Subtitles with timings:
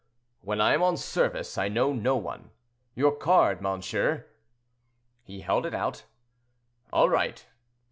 [0.41, 2.49] "When I am on service, I know no one.
[2.95, 4.25] Your card, monsieur?"
[5.21, 6.05] He held it out.
[6.91, 7.45] "All right!